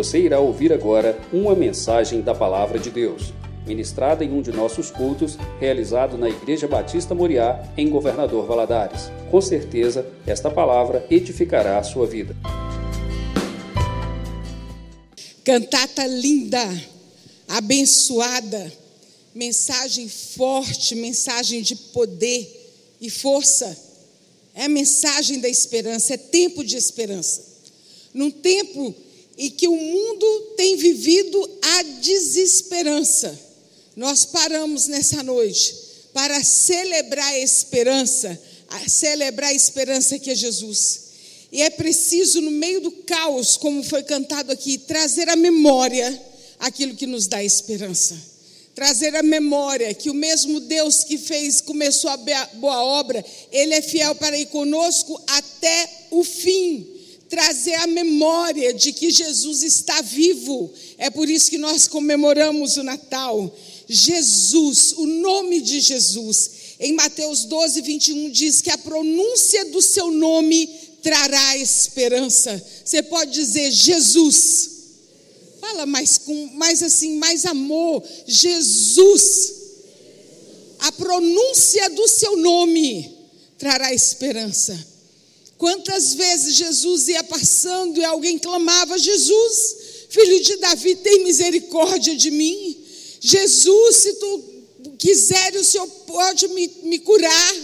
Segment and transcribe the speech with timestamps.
[0.00, 3.34] Você irá ouvir agora uma mensagem da Palavra de Deus,
[3.66, 9.10] ministrada em um de nossos cultos, realizado na Igreja Batista Moriá, em Governador Valadares.
[9.30, 12.34] Com certeza, esta palavra edificará a sua vida.
[15.44, 16.66] Cantata linda,
[17.46, 18.72] abençoada,
[19.34, 22.72] mensagem forte, mensagem de poder
[23.02, 23.76] e força.
[24.54, 27.44] É a mensagem da esperança, é tempo de esperança.
[28.14, 28.94] Num tempo
[29.40, 33.40] em que o mundo tem vivido a desesperança,
[33.96, 35.74] nós paramos nessa noite
[36.12, 41.00] para celebrar a esperança, a celebrar a esperança que é Jesus.
[41.50, 46.22] E é preciso, no meio do caos, como foi cantado aqui, trazer à memória
[46.58, 48.20] aquilo que nos dá esperança.
[48.74, 53.80] Trazer à memória que o mesmo Deus que fez, começou a boa obra, Ele é
[53.80, 56.99] fiel para ir conosco até o fim.
[57.30, 60.70] Trazer a memória de que Jesus está vivo.
[60.98, 63.56] É por isso que nós comemoramos o Natal.
[63.88, 66.50] Jesus, o nome de Jesus.
[66.80, 70.68] Em Mateus 12, 21 diz que a pronúncia do seu nome
[71.02, 72.60] trará esperança.
[72.84, 74.70] Você pode dizer Jesus.
[75.60, 78.02] Fala mais com mais assim, mais amor.
[78.26, 79.54] Jesus.
[80.80, 83.14] A pronúncia do seu nome
[83.58, 84.89] trará esperança.
[85.60, 89.76] Quantas vezes Jesus ia passando e alguém clamava: Jesus,
[90.08, 92.82] filho de Davi, tem misericórdia de mim.
[93.20, 94.42] Jesus, se tu
[94.98, 97.56] quiseres, o Senhor pode me, me curar.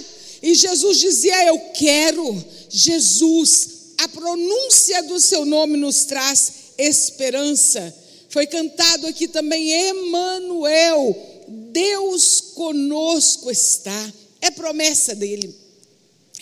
[0.42, 2.44] E Jesus dizia: Eu quero.
[2.68, 7.96] Jesus, a pronúncia do seu nome nos traz esperança.
[8.28, 11.16] Foi cantado aqui também Emanuel,
[11.48, 14.12] Deus conosco está.
[14.42, 15.64] É promessa dele.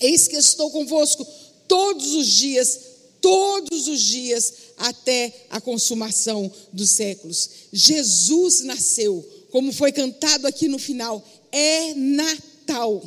[0.00, 1.24] Eis que estou convosco
[1.68, 2.80] todos os dias,
[3.20, 7.48] todos os dias até a consumação dos séculos.
[7.72, 13.02] Jesus nasceu, como foi cantado aqui no final, é Natal.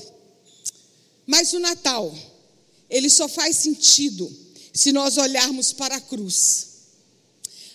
[1.25, 2.15] Mas o Natal,
[2.89, 4.33] ele só faz sentido
[4.73, 6.67] se nós olharmos para a cruz.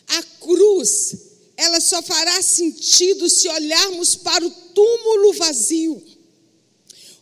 [0.09, 1.15] A cruz,
[1.57, 6.03] ela só fará sentido se olharmos para o túmulo vazio.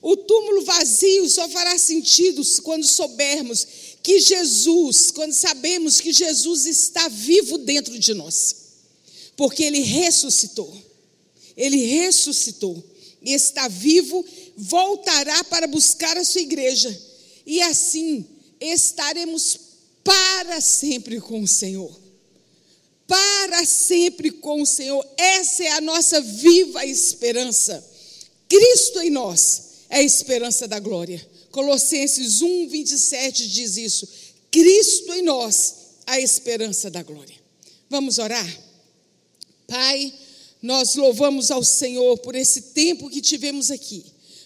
[0.03, 3.67] O túmulo vazio só fará sentido quando soubermos
[4.03, 8.57] que Jesus, quando sabemos que Jesus está vivo dentro de nós,
[9.37, 10.75] porque ele ressuscitou.
[11.57, 12.83] Ele ressuscitou
[13.21, 14.25] e está vivo,
[14.57, 16.99] voltará para buscar a sua igreja,
[17.45, 18.25] e assim
[18.59, 19.59] estaremos
[20.03, 22.01] para sempre com o Senhor
[23.11, 25.05] para sempre com o Senhor.
[25.17, 27.85] Essa é a nossa viva esperança.
[28.49, 31.21] Cristo em nós é a esperança da glória.
[31.51, 34.09] Colossenses 1, 27 diz isso.
[34.51, 35.75] Cristo em nós,
[36.07, 37.35] a esperança da glória.
[37.91, 38.49] Vamos orar?
[39.67, 40.13] Pai,
[40.63, 44.05] nós louvamos ao Senhor por esse tempo que tivemos aqui.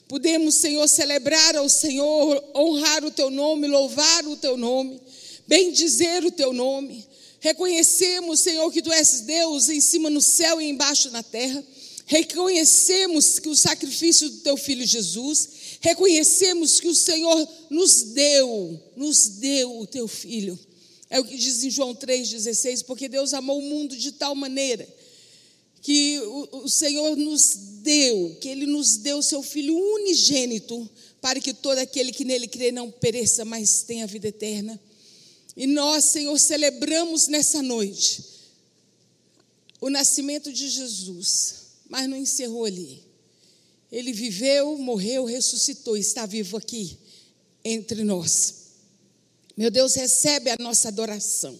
[0.08, 5.00] Podemos, Senhor, celebrar ao Senhor, honrar o teu nome, louvar o teu nome,
[5.46, 7.06] bendizer o teu nome.
[7.40, 11.62] Reconhecemos, Senhor, que tu és Deus em cima no céu e embaixo na terra.
[12.06, 15.48] Reconhecemos que o sacrifício do teu filho Jesus,
[15.80, 20.58] reconhecemos que o Senhor nos deu, nos deu o teu filho.
[21.08, 24.86] É o que diz em João 3,16, porque Deus amou o mundo de tal maneira
[25.84, 30.88] que o, o Senhor nos deu, que Ele nos deu o seu Filho unigênito,
[31.20, 34.80] para que todo aquele que nele crê não pereça, mas tenha vida eterna.
[35.54, 38.24] E nós, Senhor, celebramos nessa noite
[39.78, 43.02] o nascimento de Jesus, mas não encerrou ali.
[43.90, 46.98] Ele viveu, morreu, ressuscitou, está vivo aqui
[47.64, 48.54] entre nós.
[49.56, 51.56] Meu Deus, recebe a nossa adoração.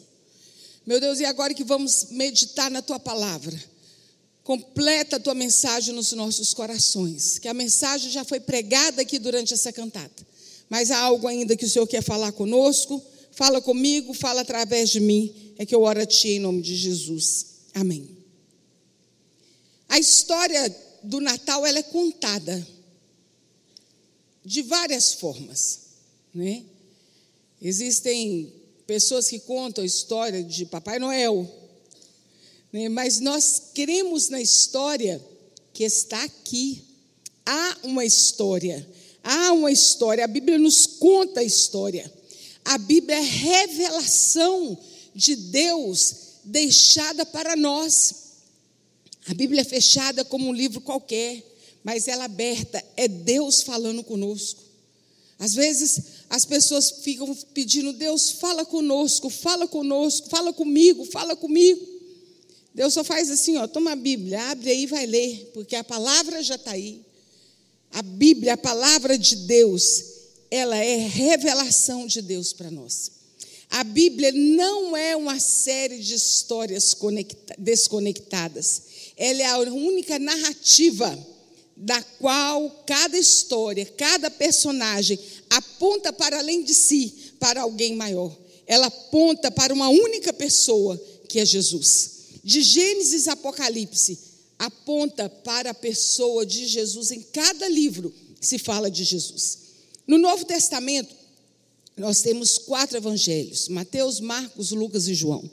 [0.86, 3.58] Meu Deus, e agora que vamos meditar na tua palavra,
[4.42, 9.54] completa a tua mensagem nos nossos corações, que a mensagem já foi pregada aqui durante
[9.54, 10.26] essa cantada,
[10.68, 13.02] mas há algo ainda que o Senhor quer falar conosco
[13.34, 16.74] fala comigo, fala através de mim, é que eu oro a Ti em nome de
[16.76, 17.46] Jesus.
[17.74, 18.13] Amém.
[19.94, 22.66] A história do Natal ela é contada
[24.44, 25.82] de várias formas,
[26.34, 26.64] né?
[27.62, 28.52] Existem
[28.88, 31.48] pessoas que contam a história de Papai Noel,
[32.72, 32.88] né?
[32.88, 35.24] mas nós cremos na história
[35.72, 36.82] que está aqui.
[37.46, 38.84] Há uma história,
[39.22, 40.24] há uma história.
[40.24, 42.12] A Bíblia nos conta a história.
[42.64, 44.76] A Bíblia é revelação
[45.14, 48.23] de Deus deixada para nós.
[49.26, 51.42] A Bíblia é fechada como um livro qualquer,
[51.82, 54.62] mas ela aberta, é Deus falando conosco.
[55.38, 61.86] Às vezes as pessoas ficam pedindo, Deus, fala conosco, fala conosco, fala comigo, fala comigo.
[62.74, 65.84] Deus só faz assim, ó, toma a Bíblia, abre aí e vai ler, porque a
[65.84, 67.02] palavra já está aí.
[67.92, 70.04] A Bíblia, a palavra de Deus,
[70.50, 73.12] ela é revelação de Deus para nós.
[73.74, 76.96] A Bíblia não é uma série de histórias
[77.58, 78.82] desconectadas.
[79.16, 81.18] Ela é a única narrativa
[81.76, 85.18] da qual cada história, cada personagem
[85.50, 88.32] aponta para além de si, para alguém maior.
[88.64, 90.96] Ela aponta para uma única pessoa,
[91.28, 92.10] que é Jesus.
[92.44, 94.16] De Gênesis a Apocalipse,
[94.56, 97.10] aponta para a pessoa de Jesus.
[97.10, 99.58] Em cada livro se fala de Jesus.
[100.06, 101.23] No Novo Testamento,
[101.96, 105.48] nós temos quatro evangelhos: Mateus, Marcos, Lucas e João.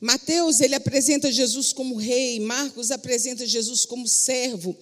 [0.00, 4.76] Mateus, ele apresenta Jesus como rei, Marcos apresenta Jesus como servo,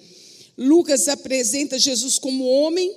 [0.57, 2.93] Lucas apresenta Jesus como homem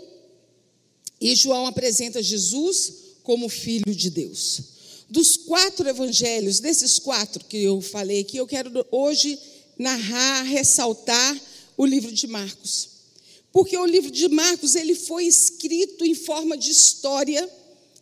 [1.22, 2.94] e João apresenta Jesus
[3.24, 4.62] como filho de Deus.
[5.10, 9.38] Dos quatro evangelhos, desses quatro que eu falei aqui, eu quero hoje
[9.78, 11.40] narrar, ressaltar
[11.78, 12.90] o livro de Marcos.
[13.52, 17.50] Porque o livro de Marcos, ele foi escrito em forma de história,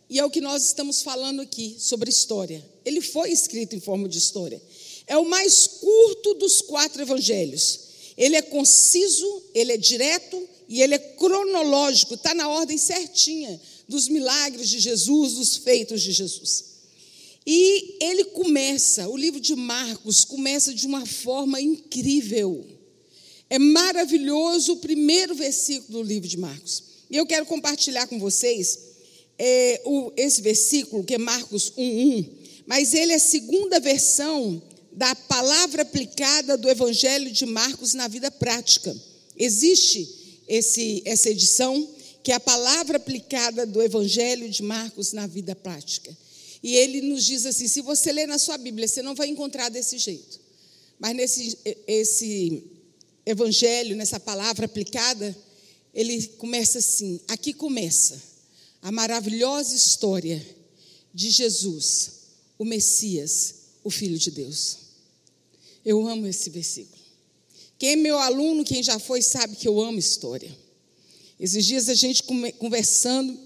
[0.08, 2.64] e é o que nós estamos falando aqui sobre história.
[2.84, 4.60] Ele foi escrito em forma de história.
[5.06, 7.80] É o mais curto dos quatro evangelhos.
[8.16, 14.08] Ele é conciso, ele é direto e ele é cronológico, está na ordem certinha dos
[14.08, 16.64] milagres de Jesus, dos feitos de Jesus.
[17.46, 22.64] E ele começa, o livro de Marcos começa de uma forma incrível.
[23.50, 26.82] É maravilhoso o primeiro versículo do livro de Marcos.
[27.10, 28.78] E eu quero compartilhar com vocês
[29.38, 32.28] é, o, esse versículo, que é Marcos 1,1,
[32.66, 38.30] mas ele é a segunda versão da palavra aplicada do Evangelho de Marcos na vida
[38.30, 38.94] prática.
[39.36, 41.88] Existe esse, essa edição,
[42.22, 46.16] que é a palavra aplicada do Evangelho de Marcos na vida prática.
[46.62, 49.68] E ele nos diz assim: se você ler na sua Bíblia, você não vai encontrar
[49.68, 50.40] desse jeito.
[50.98, 52.62] Mas nesse esse
[53.26, 55.36] evangelho, nessa palavra aplicada,
[55.92, 58.33] ele começa assim: aqui começa
[58.84, 60.46] a maravilhosa história
[61.14, 62.10] de Jesus,
[62.58, 64.76] o Messias, o Filho de Deus.
[65.82, 67.02] Eu amo esse versículo.
[67.78, 70.54] Quem é meu aluno, quem já foi, sabe que eu amo história.
[71.40, 72.24] Esses dias a gente
[72.58, 73.38] conversando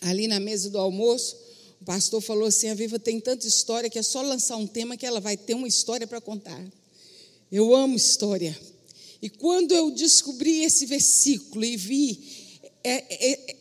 [0.00, 1.36] ali na mesa do almoço,
[1.82, 4.96] o pastor falou assim: a Viva tem tanta história que é só lançar um tema
[4.96, 6.66] que ela vai ter uma história para contar.
[7.52, 8.58] Eu amo história.
[9.20, 12.45] E quando eu descobri esse versículo e vi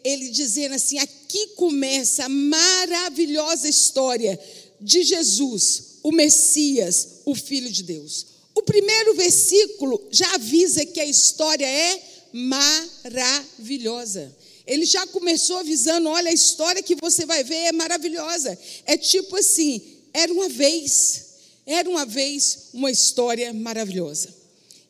[0.04, 4.40] ele dizendo assim: aqui começa a maravilhosa história
[4.80, 8.28] de Jesus, o Messias, o Filho de Deus.
[8.54, 12.02] O primeiro versículo já avisa que a história é
[12.32, 14.34] maravilhosa.
[14.68, 18.58] Ele já começou avisando: olha, a história que você vai ver é maravilhosa.
[18.86, 19.82] É tipo assim:
[20.14, 21.26] era uma vez,
[21.66, 24.34] era uma vez uma história maravilhosa.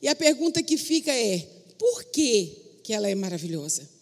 [0.02, 1.48] E a pergunta que fica é:
[1.80, 2.52] por que,
[2.84, 3.95] que ela é maravilhosa?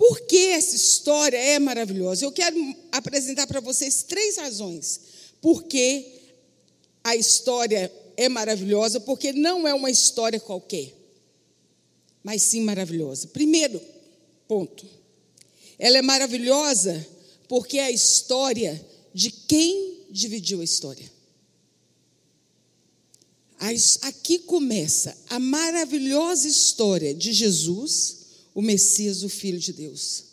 [0.00, 2.24] Por que essa história é maravilhosa?
[2.24, 2.56] Eu quero
[2.90, 4.98] apresentar para vocês três razões
[5.42, 6.22] por que
[7.04, 10.94] a história é maravilhosa, porque não é uma história qualquer,
[12.24, 13.28] mas sim maravilhosa.
[13.28, 13.78] Primeiro
[14.48, 14.88] ponto,
[15.78, 17.06] ela é maravilhosa
[17.46, 18.82] porque é a história
[19.12, 21.12] de quem dividiu a história.
[24.00, 28.19] Aqui começa a maravilhosa história de Jesus,
[28.54, 30.24] o Messias, o Filho de Deus.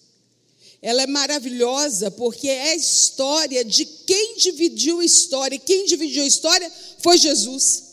[0.82, 5.58] Ela é maravilhosa porque é a história de quem dividiu a história.
[5.58, 7.84] Quem dividiu a história foi Jesus.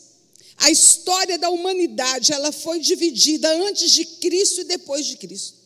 [0.57, 5.64] A história da humanidade, ela foi dividida antes de Cristo e depois de Cristo.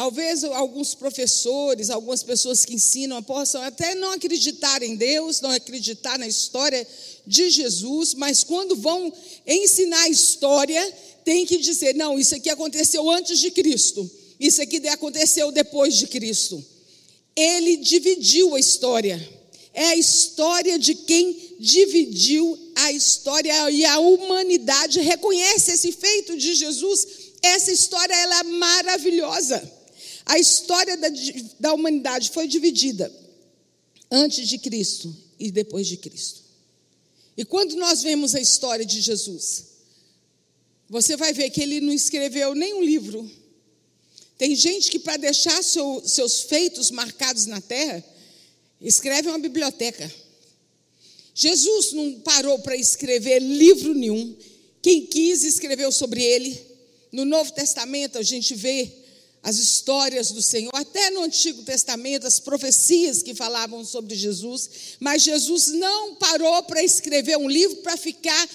[0.00, 6.18] Talvez alguns professores, algumas pessoas que ensinam possam até não acreditar em Deus, não acreditar
[6.18, 6.88] na história
[7.26, 9.12] de Jesus, mas quando vão
[9.46, 10.90] ensinar a história,
[11.22, 16.06] tem que dizer: não, isso aqui aconteceu antes de Cristo, isso aqui aconteceu depois de
[16.06, 16.64] Cristo.
[17.36, 19.20] Ele dividiu a história
[19.74, 26.54] é a história de quem dividiu a história e a humanidade reconhece esse feito de
[26.54, 27.06] Jesus.
[27.42, 29.79] Essa história ela é maravilhosa.
[30.30, 31.08] A história da,
[31.58, 33.12] da humanidade foi dividida
[34.10, 36.42] antes de Cristo e depois de Cristo.
[37.36, 39.64] E quando nós vemos a história de Jesus,
[40.88, 43.30] você vai ver que ele não escreveu nenhum livro.
[44.36, 48.04] Tem gente que, para deixar seu, seus feitos marcados na terra,
[48.80, 50.10] Escreve uma biblioteca.
[51.34, 54.34] Jesus não parou para escrever livro nenhum.
[54.80, 56.58] Quem quis escreveu sobre ele.
[57.12, 58.90] No Novo Testamento a gente vê
[59.42, 65.22] as histórias do Senhor, até no Antigo Testamento, as profecias que falavam sobre Jesus, mas
[65.22, 68.48] Jesus não parou para escrever um livro para ficar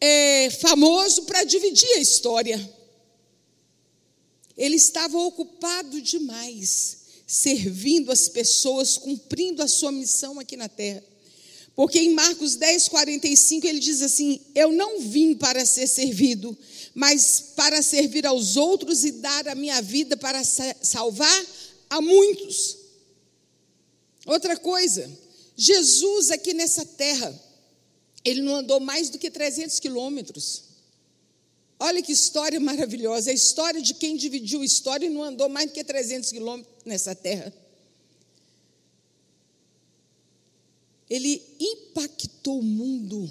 [0.00, 2.60] é, famoso, para dividir a história.
[4.56, 11.02] Ele estava ocupado demais, servindo as pessoas, cumprindo a sua missão aqui na terra.
[11.74, 16.56] Porque em Marcos 10, 45, ele diz assim: Eu não vim para ser servido,
[16.94, 21.46] mas para servir aos outros e dar a minha vida para salvar
[21.88, 22.76] a muitos.
[24.26, 25.10] Outra coisa,
[25.56, 27.34] Jesus aqui nessa terra,
[28.24, 30.64] ele não andou mais do que 300 quilômetros.
[31.80, 35.66] Olha que história maravilhosa, a história de quem dividiu a história e não andou mais
[35.66, 37.52] do que 300 quilômetros nessa terra.
[41.12, 43.30] Ele impactou o mundo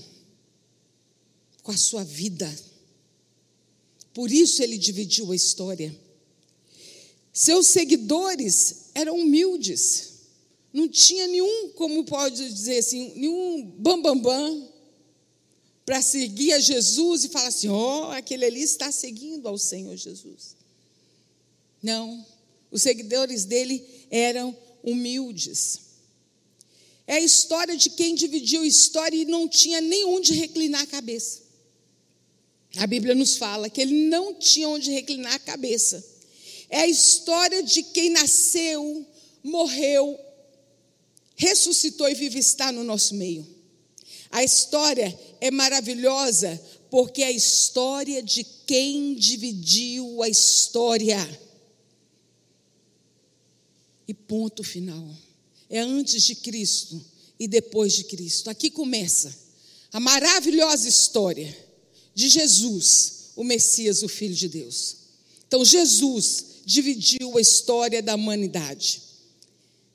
[1.64, 2.48] com a sua vida.
[4.14, 5.92] Por isso ele dividiu a história.
[7.34, 10.12] Seus seguidores eram humildes.
[10.72, 14.70] Não tinha nenhum, como pode dizer assim, nenhum bambambam bam, bam,
[15.84, 19.98] para seguir a Jesus e falar assim: ó, oh, aquele ali está seguindo ao Senhor
[19.98, 20.56] Jesus.
[21.82, 22.24] Não,
[22.70, 25.91] os seguidores dele eram humildes.
[27.12, 30.88] É a história de quem dividiu a história e não tinha nenhum de reclinar a
[30.88, 31.42] cabeça.
[32.78, 36.02] A Bíblia nos fala que ele não tinha onde reclinar a cabeça.
[36.70, 39.06] É a história de quem nasceu,
[39.44, 40.18] morreu,
[41.36, 43.46] ressuscitou e vive está no nosso meio.
[44.32, 51.20] A história é maravilhosa porque é a história de quem dividiu a história.
[54.08, 55.14] E ponto final.
[55.72, 57.04] É antes de Cristo
[57.40, 58.50] e depois de Cristo.
[58.50, 59.34] Aqui começa
[59.92, 61.58] a maravilhosa história
[62.14, 64.98] de Jesus, o Messias, o Filho de Deus.
[65.48, 69.02] Então, Jesus dividiu a história da humanidade.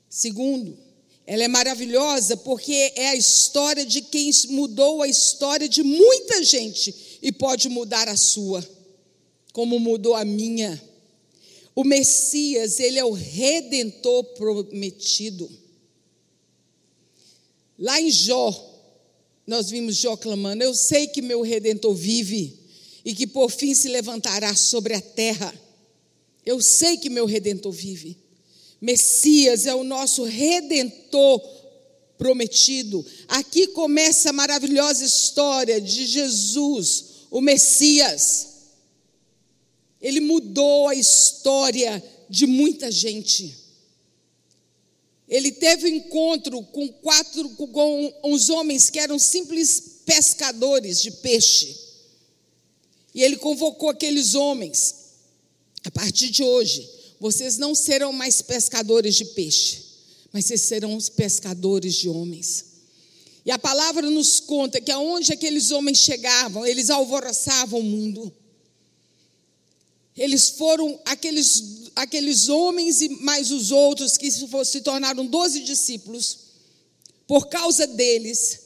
[0.09, 0.77] Segundo,
[1.25, 7.19] ela é maravilhosa porque é a história de quem mudou a história de muita gente
[7.21, 8.67] e pode mudar a sua,
[9.53, 10.81] como mudou a minha.
[11.75, 15.49] O Messias, ele é o redentor prometido.
[17.77, 18.51] Lá em Jó,
[19.45, 22.59] nós vimos Jó clamando: Eu sei que meu redentor vive
[23.05, 25.53] e que por fim se levantará sobre a terra.
[26.45, 28.17] Eu sei que meu redentor vive.
[28.81, 31.41] Messias é o nosso redentor
[32.17, 33.05] prometido.
[33.27, 38.47] Aqui começa a maravilhosa história de Jesus, o Messias.
[40.01, 43.66] Ele mudou a história de muita gente.
[45.27, 51.75] Ele teve um encontro com quatro com uns homens que eram simples pescadores de peixe.
[53.13, 54.95] E ele convocou aqueles homens.
[55.83, 59.83] A partir de hoje, vocês não serão mais pescadores de peixe,
[60.31, 62.65] mas vocês serão os pescadores de homens.
[63.45, 68.33] E a palavra nos conta que aonde aqueles homens chegavam, eles alvoroçavam o mundo.
[70.17, 76.39] Eles foram aqueles, aqueles homens e mais os outros que se tornaram doze discípulos.
[77.27, 78.59] Por causa deles,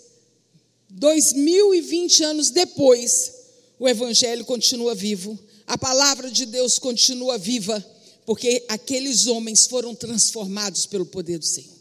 [0.90, 3.34] dois mil e vinte anos depois,
[3.78, 7.86] o Evangelho continua vivo, a palavra de Deus continua viva
[8.26, 11.76] porque aqueles homens foram transformados pelo poder do Senhor.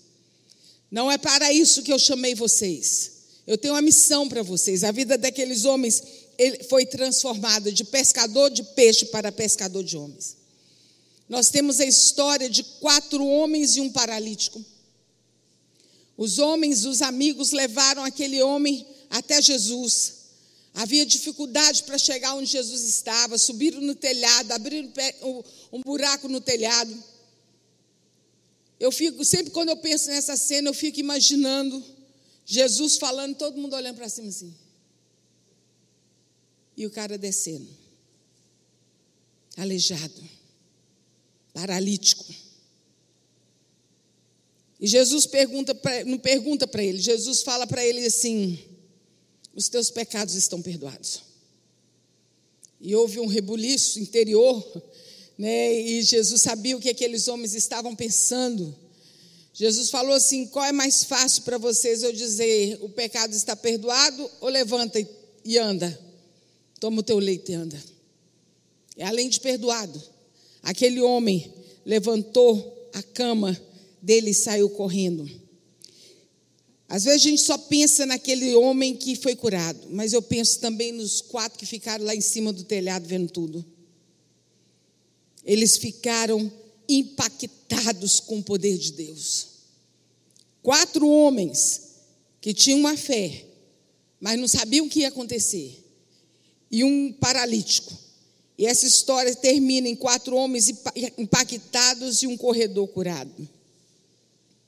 [0.90, 3.12] Não é para isso que eu chamei vocês.
[3.46, 4.82] Eu tenho uma missão para vocês.
[4.82, 6.02] A vida daqueles homens
[6.68, 10.36] foi transformada de pescador de peixe para pescador de homens.
[11.28, 14.64] Nós temos a história de quatro homens e um paralítico.
[16.16, 20.14] Os homens, os amigos, levaram aquele homem até Jesus.
[20.74, 24.92] Havia dificuldade para chegar onde Jesus estava, subiram no telhado, abriram
[25.72, 26.92] um buraco no telhado.
[28.78, 31.84] Eu fico, sempre quando eu penso nessa cena, eu fico imaginando
[32.46, 34.54] Jesus falando, todo mundo olhando para cima assim.
[36.80, 37.68] E o cara descendo.
[39.54, 40.22] Aleijado.
[41.52, 42.24] Paralítico.
[44.80, 48.58] E Jesus pergunta pra, não pergunta para ele, Jesus fala para ele assim:
[49.54, 51.20] os teus pecados estão perdoados.
[52.80, 54.82] E houve um rebuliço interior,
[55.36, 55.74] né?
[55.74, 58.74] E Jesus sabia o que aqueles homens estavam pensando.
[59.52, 64.30] Jesus falou assim: qual é mais fácil para vocês eu dizer, o pecado está perdoado,
[64.40, 64.98] ou levanta
[65.44, 66.08] e anda?
[66.80, 67.80] Toma o teu leite e anda.
[68.96, 70.02] E além de perdoado,
[70.62, 71.52] aquele homem
[71.84, 73.58] levantou a cama
[74.02, 75.30] dele e saiu correndo.
[76.88, 80.90] Às vezes a gente só pensa naquele homem que foi curado, mas eu penso também
[80.90, 83.64] nos quatro que ficaram lá em cima do telhado vendo tudo.
[85.44, 86.52] eles ficaram
[86.88, 89.46] impactados com o poder de Deus.
[90.62, 91.82] Quatro homens
[92.40, 93.46] que tinham uma fé,
[94.20, 95.82] mas não sabiam o que ia acontecer,
[96.70, 97.92] e um paralítico.
[98.56, 100.68] E essa história termina em quatro homens
[101.16, 103.48] impactados e um corredor curado.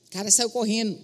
[0.07, 0.99] O cara saiu correndo,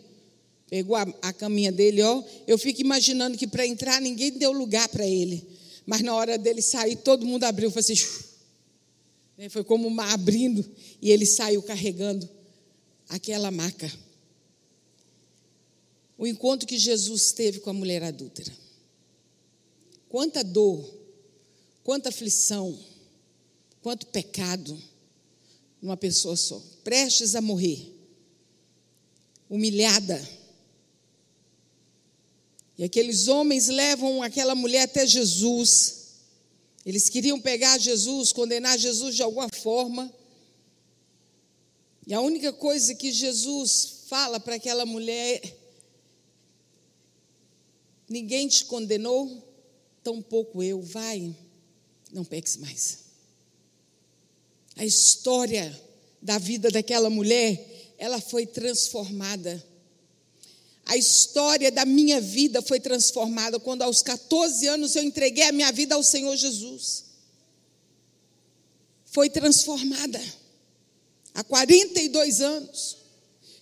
[0.69, 2.23] pegou a, a caminha dele, ó.
[2.47, 5.47] Eu fico imaginando que para entrar ninguém deu lugar para ele.
[5.85, 7.95] Mas na hora dele sair, todo mundo abriu, foi assim,
[9.37, 10.63] né, foi como uma abrindo,
[11.01, 12.29] e ele saiu carregando
[13.07, 13.91] aquela maca.
[16.17, 18.51] O encontro que Jesus teve com a mulher adúltera.
[20.09, 20.83] Quanta dor,
[21.83, 22.77] quanta aflição,
[23.81, 24.77] quanto pecado
[25.81, 27.95] numa pessoa só, prestes a morrer,
[29.49, 30.19] humilhada.
[32.77, 35.97] E aqueles homens levam aquela mulher até Jesus.
[36.85, 40.11] Eles queriam pegar Jesus, condenar Jesus de alguma forma.
[42.07, 45.55] E a única coisa que Jesus fala para aquela mulher:
[48.09, 49.48] ninguém te condenou,
[50.03, 50.81] tampouco eu.
[50.81, 51.35] Vai,
[52.11, 52.99] não peques mais.
[54.75, 55.79] A história
[56.21, 59.63] da vida daquela mulher, ela foi transformada.
[60.85, 65.71] A história da minha vida foi transformada quando, aos 14 anos, eu entreguei a minha
[65.71, 67.05] vida ao Senhor Jesus.
[69.05, 70.19] Foi transformada.
[71.33, 72.97] Há 42 anos.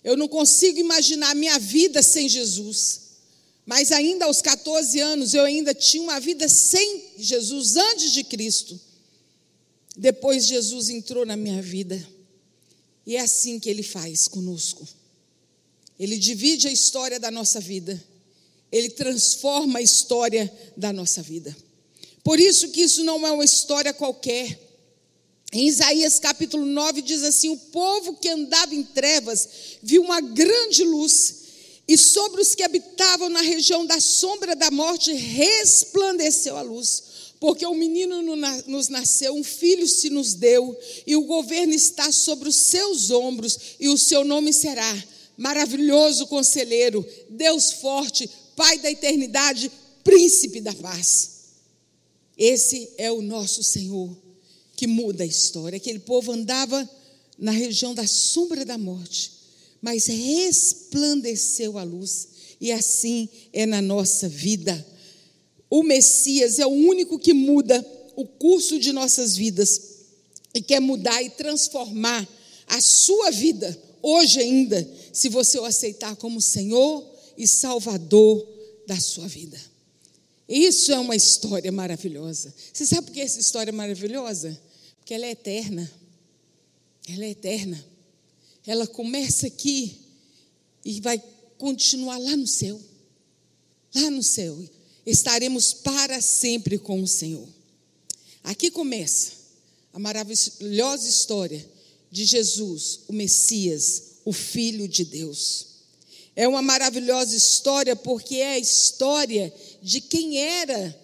[0.02, 3.07] Eu não consigo imaginar a minha vida sem Jesus.
[3.68, 8.80] Mas ainda aos 14 anos eu ainda tinha uma vida sem Jesus antes de Cristo.
[9.94, 12.02] Depois Jesus entrou na minha vida.
[13.04, 14.88] E é assim que ele faz conosco.
[16.00, 18.02] Ele divide a história da nossa vida.
[18.72, 21.54] Ele transforma a história da nossa vida.
[22.24, 24.58] Por isso que isso não é uma história qualquer.
[25.52, 29.46] Em Isaías capítulo 9 diz assim: O povo que andava em trevas
[29.82, 31.47] viu uma grande luz
[31.88, 37.02] e sobre os que habitavam na região da sombra da morte resplandeceu a luz.
[37.40, 38.20] Porque um menino
[38.66, 43.58] nos nasceu, um filho se nos deu, e o governo está sobre os seus ombros,
[43.80, 45.04] e o seu nome será
[45.36, 49.70] Maravilhoso Conselheiro, Deus Forte, Pai da Eternidade,
[50.04, 51.30] Príncipe da Paz.
[52.36, 54.14] Esse é o nosso Senhor
[54.76, 55.76] que muda a história.
[55.76, 56.88] Aquele povo andava
[57.38, 59.37] na região da sombra da morte
[59.80, 62.28] mas resplandeceu a luz,
[62.60, 64.86] e assim é na nossa vida.
[65.70, 67.84] O Messias é o único que muda
[68.16, 69.80] o curso de nossas vidas
[70.54, 72.26] e quer mudar e transformar
[72.66, 77.04] a sua vida, hoje ainda, se você o aceitar como Senhor
[77.36, 78.46] e Salvador
[78.86, 79.58] da sua vida.
[80.48, 82.52] Isso é uma história maravilhosa.
[82.72, 84.58] Você sabe por que essa história é maravilhosa?
[84.98, 85.90] Porque ela é eterna.
[87.06, 87.84] Ela é eterna
[88.68, 89.98] ela começa aqui
[90.84, 91.18] e vai
[91.56, 92.78] continuar lá no céu.
[93.94, 94.62] Lá no céu.
[95.06, 97.48] Estaremos para sempre com o Senhor.
[98.44, 99.32] Aqui começa
[99.90, 101.66] a maravilhosa história
[102.10, 105.68] de Jesus, o Messias, o Filho de Deus.
[106.36, 109.50] É uma maravilhosa história porque é a história
[109.82, 110.94] de quem era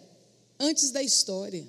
[0.61, 1.67] antes da história.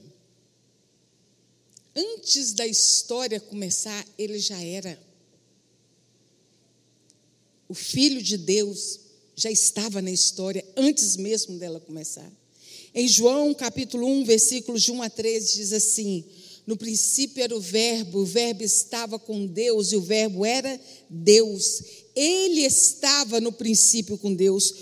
[1.95, 4.99] Antes da história começar, ele já era
[7.67, 8.99] o Filho de Deus
[9.35, 12.31] já estava na história antes mesmo dela começar.
[12.93, 16.23] Em João capítulo 1, versículos de 1 a 13, diz assim:
[16.65, 21.81] No princípio era o Verbo, o Verbo estava com Deus e o Verbo era Deus.
[22.15, 24.73] Ele estava no princípio com Deus.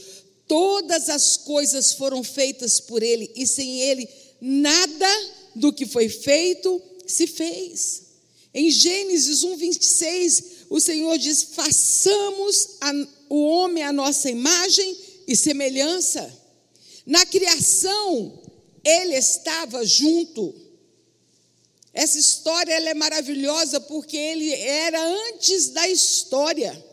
[0.47, 4.07] Todas as coisas foram feitas por Ele e sem Ele
[4.39, 5.07] nada
[5.55, 8.03] do que foi feito se fez.
[8.53, 12.91] Em Gênesis 1, 26, o Senhor diz: façamos a,
[13.29, 16.33] o homem à nossa imagem e semelhança.
[17.05, 18.41] Na criação,
[18.83, 20.51] ele estava junto.
[21.93, 26.83] Essa história ela é maravilhosa porque ele era antes da história.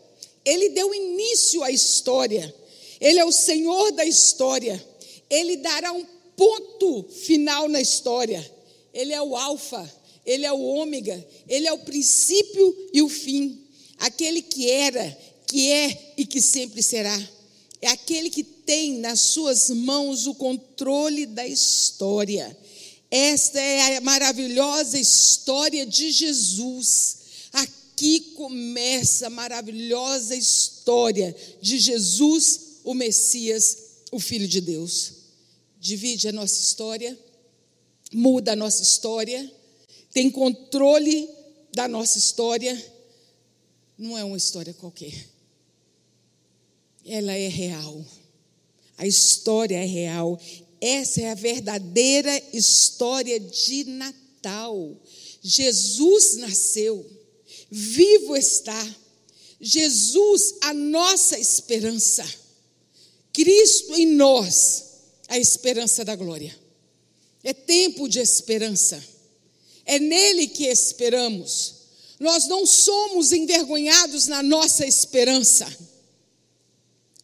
[0.45, 2.53] Ele deu início à história.
[2.99, 4.79] Ele é o Senhor da história.
[5.27, 8.47] Ele dará um ponto final na história.
[8.93, 9.91] Ele é o Alfa,
[10.23, 13.60] ele é o Ômega, ele é o princípio e o fim
[14.21, 17.17] aquele que era, que é e que sempre será.
[17.81, 22.55] É aquele que tem nas suas mãos o controle da história.
[23.09, 27.17] Esta é a maravilhosa história de Jesus.
[27.51, 33.77] Aqui começa a maravilhosa história de Jesus, o Messias,
[34.11, 35.13] o Filho de Deus.
[35.79, 37.17] Divide a nossa história,
[38.13, 39.51] muda a nossa história,
[40.13, 41.27] tem controle
[41.73, 43.00] da nossa história
[43.97, 45.13] não é uma história qualquer.
[47.05, 48.05] Ela é real.
[48.97, 50.39] A história é real.
[50.79, 54.95] Essa é a verdadeira história de Natal.
[55.41, 57.09] Jesus nasceu,
[57.69, 58.95] vivo está.
[59.59, 62.25] Jesus, a nossa esperança.
[63.31, 64.85] Cristo em nós,
[65.27, 66.55] a esperança da glória.
[67.43, 69.01] É tempo de esperança.
[69.85, 71.80] É nele que esperamos.
[72.21, 75.67] Nós não somos envergonhados na nossa esperança.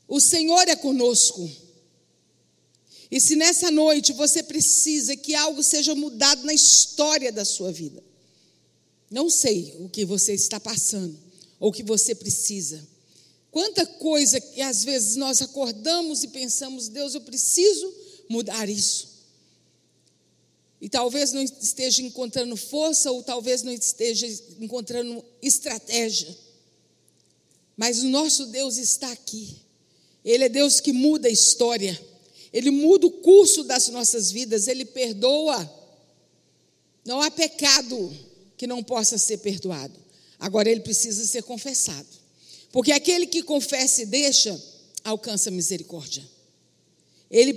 [0.07, 1.47] O Senhor é conosco.
[3.11, 8.03] E se nessa noite você precisa que algo seja mudado na história da sua vida,
[9.07, 11.15] não sei o que você está passando
[11.59, 12.83] ou o que você precisa.
[13.51, 17.93] Quanta coisa que às vezes nós acordamos e pensamos, Deus, eu preciso
[18.27, 19.16] mudar isso.
[20.79, 24.27] E talvez não esteja encontrando força, ou talvez não esteja
[24.59, 26.35] encontrando estratégia.
[27.75, 29.57] Mas o nosso Deus está aqui.
[30.23, 31.99] Ele é Deus que muda a história.
[32.51, 34.67] Ele muda o curso das nossas vidas.
[34.67, 35.73] Ele perdoa.
[37.05, 38.15] Não há pecado
[38.57, 39.93] que não possa ser perdoado.
[40.39, 42.07] Agora ele precisa ser confessado.
[42.71, 44.61] Porque aquele que confessa e deixa,
[45.03, 46.23] alcança misericórdia.
[47.29, 47.53] Ele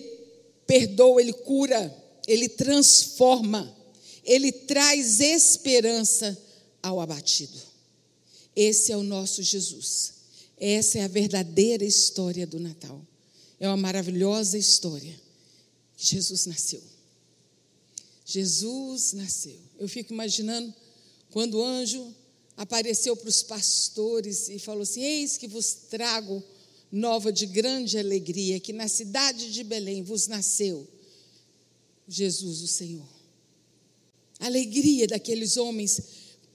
[0.67, 1.95] perdoa, ele cura,
[2.31, 3.77] ele transforma,
[4.23, 6.41] ele traz esperança
[6.81, 7.61] ao abatido.
[8.55, 10.13] Esse é o nosso Jesus.
[10.57, 13.05] Essa é a verdadeira história do Natal.
[13.59, 15.21] É uma maravilhosa história.
[15.97, 16.81] Jesus nasceu.
[18.25, 19.59] Jesus nasceu.
[19.77, 20.73] Eu fico imaginando
[21.33, 22.15] quando o anjo
[22.57, 26.41] apareceu para os pastores e falou assim: Eis que vos trago
[26.93, 30.87] nova de grande alegria, que na cidade de Belém vos nasceu
[32.11, 33.09] Jesus, o Senhor.
[34.41, 36.03] A alegria daqueles homens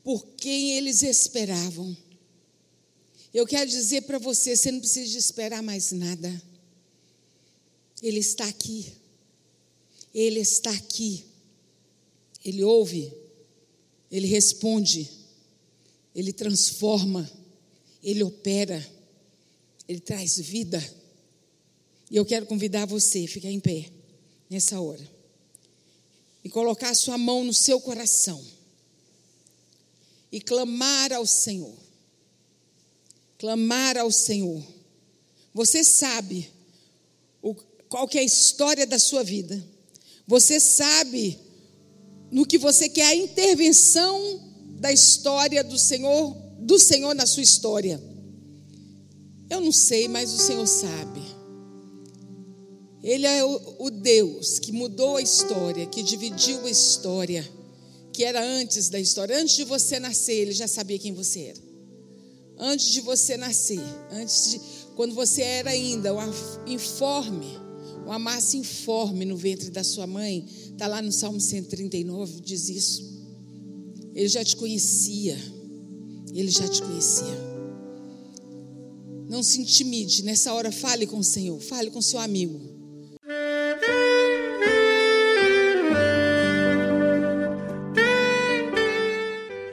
[0.03, 1.95] por quem eles esperavam.
[3.33, 6.41] Eu quero dizer para você: você não precisa esperar mais nada.
[8.03, 8.91] Ele está aqui.
[10.13, 11.23] Ele está aqui.
[12.43, 13.13] Ele ouve.
[14.11, 15.09] Ele responde.
[16.13, 17.29] Ele transforma.
[18.03, 18.85] Ele opera.
[19.87, 20.83] Ele traz vida.
[22.11, 23.89] E eu quero convidar você a ficar em pé
[24.49, 25.14] nessa hora
[26.45, 28.39] e colocar a sua mão no seu coração
[30.31, 31.75] e clamar ao Senhor.
[33.39, 34.63] Clamar ao Senhor.
[35.55, 36.47] Você sabe
[37.41, 37.55] o,
[37.89, 39.61] qual que é a história da sua vida.
[40.27, 41.39] Você sabe
[42.29, 44.39] no que você quer a intervenção
[44.79, 47.99] da história do Senhor, do Senhor na sua história.
[49.49, 51.34] Eu não sei, mas o Senhor sabe.
[53.05, 57.47] Ele é o, o Deus que mudou a história, que dividiu a história,
[58.11, 59.39] que era antes da história.
[59.39, 61.59] Antes de você nascer, ele já sabia quem você era.
[62.57, 64.61] Antes de você nascer, antes de
[64.95, 66.33] quando você era ainda um
[66.65, 67.59] informe,
[68.03, 73.23] uma massa informe no ventre da sua mãe, está lá no Salmo 139, diz isso.
[74.15, 75.37] Ele já te conhecia.
[76.33, 77.37] Ele já te conhecia.
[79.29, 80.23] Não se intimide.
[80.23, 81.61] Nessa hora, fale com o Senhor.
[81.61, 82.74] Fale com seu amigo.